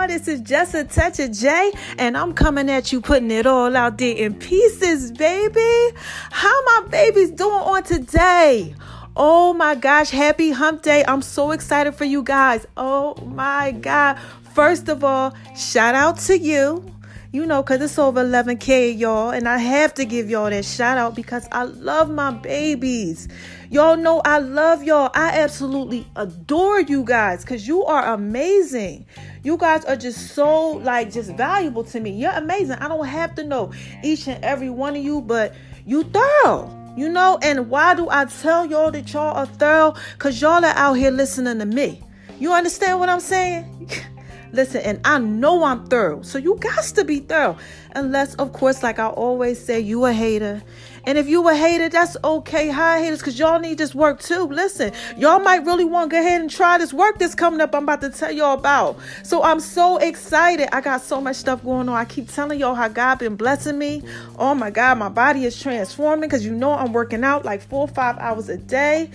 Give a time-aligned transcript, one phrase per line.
[0.00, 3.46] Y'all, this is just a touch of J, and I'm coming at you putting it
[3.46, 5.96] all out there in pieces, baby.
[6.30, 8.74] How my babies doing on today?
[9.16, 11.04] Oh my gosh, happy hump day.
[11.06, 12.66] I'm so excited for you guys.
[12.76, 14.18] Oh my God.
[14.54, 16.84] First of all, shout out to you.
[17.32, 19.30] You know, because it's over 11K, y'all.
[19.30, 23.28] And I have to give y'all that shout out because I love my babies.
[23.72, 25.12] Y'all know I love y'all.
[25.14, 29.06] I absolutely adore you guys because you are amazing.
[29.44, 32.10] You guys are just so, like, just valuable to me.
[32.10, 32.78] You're amazing.
[32.80, 35.54] I don't have to know each and every one of you, but
[35.86, 36.68] you thorough.
[36.96, 39.94] You know, and why do I tell y'all that y'all are thorough?
[40.14, 42.02] Because y'all are out here listening to me.
[42.40, 43.88] You understand what I'm saying?
[44.52, 46.22] Listen, and I know I'm thorough.
[46.22, 47.56] So you got to be thorough.
[47.94, 50.62] Unless, of course, like I always say, you a hater.
[51.04, 52.68] And if you a hater, that's okay.
[52.68, 54.44] Hi, haters, because y'all need this work too.
[54.44, 57.74] Listen, y'all might really want to go ahead and try this work that's coming up.
[57.74, 58.98] I'm about to tell y'all about.
[59.22, 60.68] So I'm so excited.
[60.74, 61.96] I got so much stuff going on.
[61.96, 64.02] I keep telling y'all how God been blessing me.
[64.38, 67.82] Oh my God, my body is transforming because you know I'm working out like four
[67.82, 69.10] or five hours a day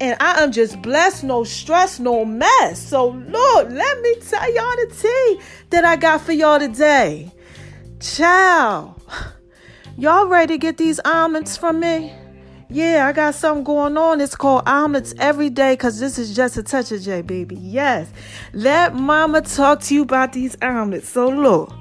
[0.00, 2.78] and I am just blessed, no stress, no mess.
[2.80, 7.30] So, Lord, let me tell y'all the tea that I got for y'all today.
[8.00, 8.96] Ciao.
[9.98, 12.14] Y'all ready to get these omelets from me?
[12.70, 14.20] Yeah, I got something going on.
[14.20, 17.56] It's called omelets every day because this is just a touch of J, baby.
[17.56, 18.10] Yes.
[18.54, 21.10] Let mama talk to you about these omelets.
[21.10, 21.72] So, look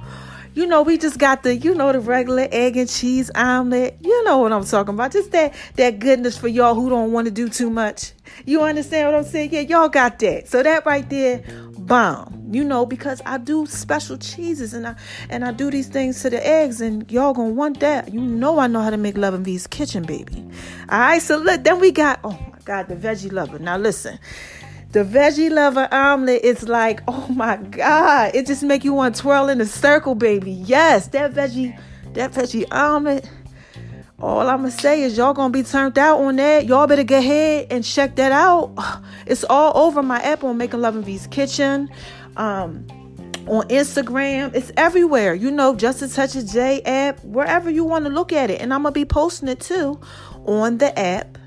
[0.59, 3.97] you know, we just got the, you know, the regular egg and cheese omelet.
[4.01, 5.13] You know what I'm talking about.
[5.13, 8.11] Just that that goodness for y'all who don't want to do too much.
[8.45, 9.53] You understand what I'm saying?
[9.53, 10.49] Yeah, y'all got that.
[10.49, 11.45] So that right there,
[11.77, 12.49] bomb.
[12.51, 14.95] You know, because I do special cheeses and I
[15.29, 18.13] and I do these things to the eggs, and y'all gonna want that.
[18.13, 20.45] You know I know how to make Love and V's kitchen, baby.
[20.91, 23.59] Alright, so look, then we got oh my god, the veggie lover.
[23.59, 24.19] Now listen.
[24.91, 28.31] The veggie lover omelet is like, oh my God.
[28.33, 30.51] It just make you want to twirl in a circle, baby.
[30.51, 31.79] Yes, that veggie,
[32.13, 33.29] that veggie omelet.
[34.19, 36.65] All I'm gonna say is y'all gonna be turned out on that.
[36.65, 38.73] Y'all better get ahead and check that out.
[39.25, 41.87] It's all over my app on Making Love and V's Kitchen.
[42.35, 42.87] Um,
[43.49, 44.53] on Instagram.
[44.55, 45.33] It's everywhere.
[45.33, 48.61] You know, Just a Touch of J app, wherever you want to look at it.
[48.61, 49.99] And I'm going to be posting it too
[50.45, 51.38] on the app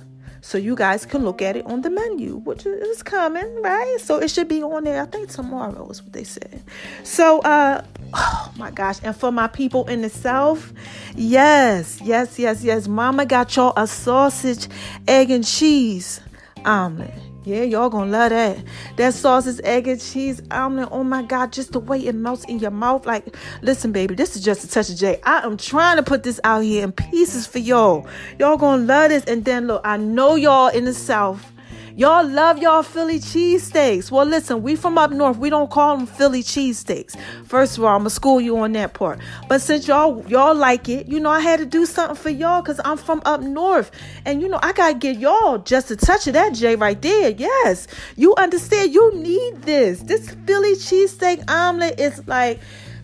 [0.43, 3.97] so you guys can look at it on the menu, which is coming, right?
[4.01, 5.01] So it should be on there.
[5.01, 6.63] I think tomorrow is what they said.
[7.05, 10.73] So, uh, oh my gosh, and for my people in the South,
[11.15, 12.89] yes, yes, yes, yes.
[12.89, 14.67] Mama got y'all a sausage,
[15.07, 16.21] egg, and cheese
[16.65, 17.15] omelet.
[17.45, 18.59] Yeah, y'all gonna love that.
[18.97, 20.89] That sausage, egg, and cheese omelet.
[20.93, 23.05] Oh my God, just the way it melts in your mouth.
[23.05, 25.21] Like, listen, baby, this is just a touch of J.
[25.25, 28.07] I am trying to put this out here in pieces for y'all.
[28.39, 29.25] Y'all gonna love this.
[29.25, 31.53] And then look, I know y'all in the South
[31.95, 34.11] Y'all love y'all Philly cheesesteaks.
[34.11, 35.37] Well, listen, we from up north.
[35.37, 37.19] We don't call them Philly cheesesteaks.
[37.45, 39.21] First of all, I'm gonna school you on that part.
[39.49, 42.63] But since y'all y'all like it, you know, I had to do something for y'all
[42.63, 43.91] because I'm from up north.
[44.25, 47.31] And you know, I gotta get y'all just a touch of that J right there.
[47.31, 47.87] Yes.
[48.17, 50.01] You understand you need this.
[50.01, 52.59] This Philly cheesesteak omelet is like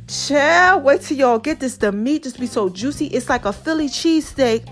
[0.09, 1.77] Child, wait till y'all get this.
[1.77, 3.09] The meat just be so juicy.
[3.09, 4.67] It's like a Philly cheesesteak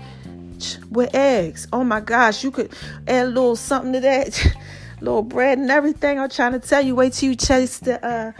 [0.89, 1.67] with eggs.
[1.71, 2.71] Oh my gosh, you could
[3.07, 4.45] add a little something to that,
[5.01, 6.19] little bread and everything.
[6.19, 6.95] I'm trying to tell you.
[6.95, 8.31] Wait till you chase the uh,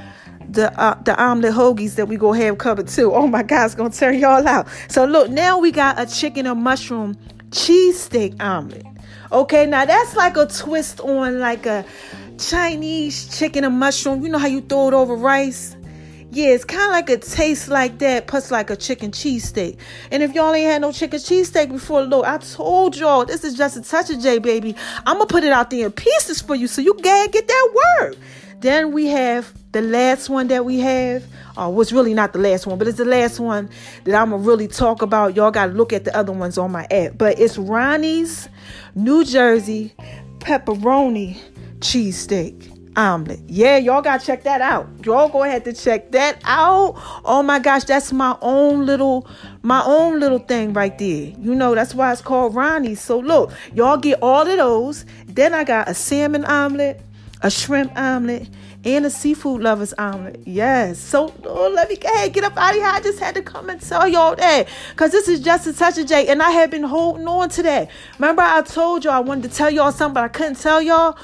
[0.49, 3.13] the uh, the omelet hoagies that we go have covered too.
[3.13, 4.67] Oh my God, it's gonna turn y'all out.
[4.89, 7.15] So look, now we got a chicken and mushroom
[7.51, 8.85] cheesesteak omelet.
[9.31, 11.85] Okay, now that's like a twist on like a
[12.39, 14.23] Chinese chicken and mushroom.
[14.23, 15.76] You know how you throw it over rice?
[16.29, 19.77] Yeah, it's kind of like a taste like that, plus like a chicken cheesesteak.
[20.11, 23.55] And if y'all ain't had no chicken cheesesteak before, look, I told y'all this is
[23.55, 24.75] just a touch of J, baby.
[25.05, 27.83] I'm gonna put it out there in pieces for you so you can get that
[28.01, 28.17] word.
[28.59, 31.23] Then we have the last one that we have.
[31.57, 33.67] Uh, was really not the last one, but it's the last one
[34.03, 35.35] that I'm gonna really talk about.
[35.35, 37.17] Y'all gotta look at the other ones on my app.
[37.17, 38.47] But it's Ronnie's
[38.93, 39.91] New Jersey
[40.39, 41.39] pepperoni
[41.79, 43.39] cheesesteak omelet.
[43.47, 44.89] Yeah, y'all gotta check that out.
[45.05, 46.95] Y'all go ahead to check that out.
[47.23, 49.27] Oh my gosh, that's my own little,
[49.61, 51.33] my own little thing right there.
[51.39, 52.99] You know, that's why it's called Ronnie's.
[52.99, 55.05] So look, y'all get all of those.
[55.27, 56.99] Then I got a salmon omelet,
[57.41, 58.49] a shrimp omelet,
[58.83, 60.41] and a seafood lovers omelet.
[60.45, 60.99] Yes.
[60.99, 62.85] So oh, let me ahead, get up out of here.
[62.85, 64.67] I just had to come and tell y'all that.
[64.95, 66.27] Cause this is just a touch of J.
[66.27, 67.89] And I have been holding on to that.
[68.17, 71.17] Remember, I told y'all I wanted to tell y'all something, but I couldn't tell y'all.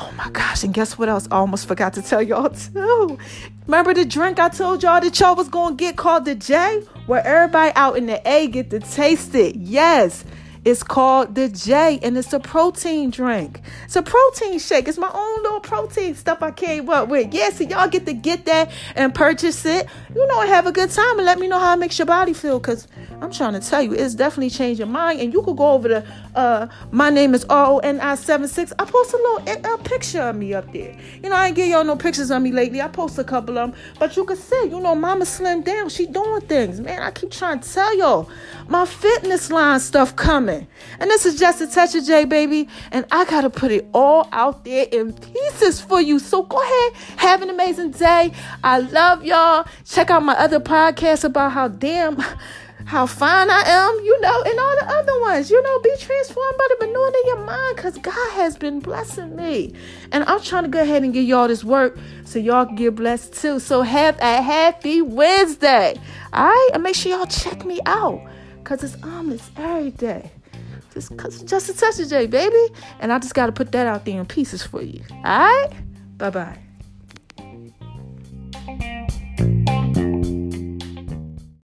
[0.00, 1.26] Oh my gosh, and guess what else?
[1.30, 3.18] I almost forgot to tell y'all too.
[3.66, 6.82] Remember the drink I told y'all that y'all was gonna get called the J?
[7.06, 9.56] Where everybody out in the A get to taste it.
[9.56, 10.24] Yes.
[10.64, 13.60] It's called the J, and it's a protein drink.
[13.84, 14.88] It's a protein shake.
[14.88, 17.32] It's my own little protein stuff I came up with.
[17.32, 19.86] Yeah, so y'all get to get that and purchase it.
[20.14, 22.32] You know, have a good time and let me know how it makes your body
[22.32, 22.60] feel.
[22.60, 22.88] Cause
[23.20, 25.20] I'm trying to tell you, it's definitely your mind.
[25.20, 28.72] And you could go over to uh, my name is R O N I 76.
[28.78, 30.96] I post a little a picture of me up there.
[31.22, 32.80] You know, I ain't give y'all no pictures of me lately.
[32.80, 35.88] I post a couple of them, but you can see, you know, Mama slimmed down.
[35.88, 37.02] She doing things, man.
[37.02, 38.30] I keep trying to tell y'all,
[38.68, 40.47] my fitness line stuff coming.
[40.48, 42.68] And this is just a touch of J, baby.
[42.90, 46.18] And I got to put it all out there in pieces for you.
[46.18, 48.32] So go ahead, have an amazing day.
[48.64, 49.66] I love y'all.
[49.84, 52.18] Check out my other podcast about how damn
[52.88, 55.50] how fine I am, you know, and all the other ones.
[55.50, 59.36] You know, be transformed by the renewing of your mind because God has been blessing
[59.36, 59.74] me.
[60.10, 62.94] And I'm trying to go ahead and give y'all this work so y'all can get
[62.94, 63.60] blessed too.
[63.60, 66.00] So have a happy Wednesday.
[66.32, 66.70] All right?
[66.72, 68.22] And make sure y'all check me out
[68.68, 70.30] because it's omelets every day.
[70.92, 71.16] Just,
[71.46, 72.74] just a touch of J, baby.
[73.00, 75.02] And I just got to put that out there in pieces for you.
[75.10, 75.70] All right?
[76.18, 76.58] Bye bye.